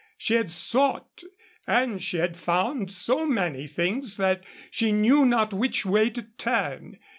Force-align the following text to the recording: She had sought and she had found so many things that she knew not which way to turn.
She 0.17 0.33
had 0.33 0.49
sought 0.49 1.21
and 1.67 2.01
she 2.01 2.17
had 2.17 2.35
found 2.35 2.91
so 2.91 3.27
many 3.27 3.67
things 3.67 4.17
that 4.17 4.43
she 4.71 4.91
knew 4.91 5.27
not 5.27 5.53
which 5.53 5.85
way 5.85 6.09
to 6.09 6.23
turn. 6.23 6.97